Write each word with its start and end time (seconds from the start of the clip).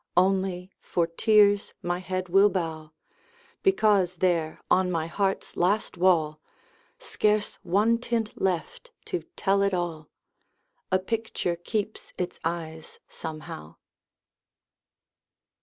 Only, 0.17 0.71
for 0.79 1.05
tears 1.05 1.75
my 1.83 1.99
head 1.99 2.27
will 2.27 2.49
bow, 2.49 2.89
Because 3.61 4.15
there 4.15 4.59
on 4.67 4.89
my 4.89 5.05
heart's 5.05 5.55
last 5.55 5.95
wall, 5.95 6.41
Scarce 6.97 7.59
one 7.61 7.99
tint 7.99 8.41
left 8.41 8.89
to 9.05 9.21
tell 9.35 9.61
it 9.61 9.75
all, 9.75 10.09
A 10.91 10.97
picture 10.97 11.55
keeps 11.55 12.13
its 12.17 12.39
eyes, 12.43 12.97
somehow. 13.07 13.75